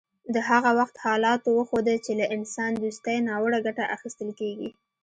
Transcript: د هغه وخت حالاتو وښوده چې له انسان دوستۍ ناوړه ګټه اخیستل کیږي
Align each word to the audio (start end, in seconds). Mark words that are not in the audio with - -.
د 0.33 0.35
هغه 0.49 0.71
وخت 0.79 0.95
حالاتو 1.05 1.49
وښوده 1.53 1.95
چې 2.05 2.11
له 2.19 2.25
انسان 2.35 2.71
دوستۍ 2.83 3.17
ناوړه 3.29 3.59
ګټه 3.65 3.83
اخیستل 3.95 4.29
کیږي 4.39 4.69